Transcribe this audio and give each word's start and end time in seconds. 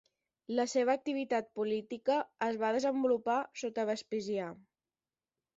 La 0.59 0.63
seva 0.71 0.95
activitat 0.99 1.51
política 1.59 2.15
es 2.47 2.57
va 2.63 2.71
desenvolupar 2.79 3.39
sota 3.65 3.89
Vespasià. 3.91 4.53